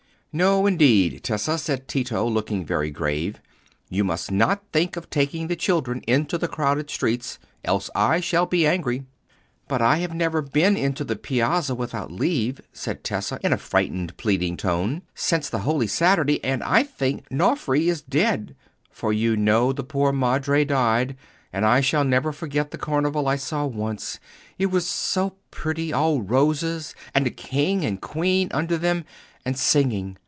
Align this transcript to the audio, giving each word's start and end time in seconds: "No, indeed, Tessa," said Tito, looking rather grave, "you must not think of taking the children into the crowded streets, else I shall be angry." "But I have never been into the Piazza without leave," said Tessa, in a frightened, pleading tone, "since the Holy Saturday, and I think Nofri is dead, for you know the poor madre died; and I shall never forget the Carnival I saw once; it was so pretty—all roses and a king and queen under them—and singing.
"No, 0.33 0.65
indeed, 0.65 1.25
Tessa," 1.25 1.57
said 1.57 1.89
Tito, 1.89 2.25
looking 2.25 2.65
rather 2.65 2.87
grave, 2.89 3.41
"you 3.89 4.05
must 4.05 4.31
not 4.31 4.63
think 4.71 4.95
of 4.95 5.09
taking 5.09 5.47
the 5.47 5.57
children 5.57 5.99
into 6.07 6.37
the 6.37 6.47
crowded 6.47 6.89
streets, 6.89 7.37
else 7.65 7.89
I 7.93 8.21
shall 8.21 8.45
be 8.45 8.65
angry." 8.65 9.03
"But 9.67 9.81
I 9.81 9.97
have 9.97 10.13
never 10.13 10.41
been 10.41 10.77
into 10.77 11.03
the 11.03 11.17
Piazza 11.17 11.75
without 11.75 12.13
leave," 12.13 12.61
said 12.71 13.03
Tessa, 13.03 13.41
in 13.43 13.51
a 13.51 13.57
frightened, 13.57 14.15
pleading 14.15 14.55
tone, 14.55 15.01
"since 15.13 15.49
the 15.49 15.59
Holy 15.67 15.85
Saturday, 15.87 16.41
and 16.45 16.63
I 16.63 16.83
think 16.83 17.27
Nofri 17.29 17.89
is 17.89 18.01
dead, 18.01 18.55
for 18.89 19.11
you 19.11 19.35
know 19.35 19.73
the 19.73 19.83
poor 19.83 20.13
madre 20.13 20.63
died; 20.63 21.17
and 21.51 21.65
I 21.65 21.81
shall 21.81 22.05
never 22.05 22.31
forget 22.31 22.71
the 22.71 22.77
Carnival 22.77 23.27
I 23.27 23.35
saw 23.35 23.65
once; 23.65 24.17
it 24.57 24.67
was 24.67 24.87
so 24.87 25.35
pretty—all 25.51 26.21
roses 26.21 26.95
and 27.13 27.27
a 27.27 27.31
king 27.31 27.83
and 27.83 27.99
queen 27.99 28.47
under 28.53 28.77
them—and 28.77 29.57
singing. 29.59 30.15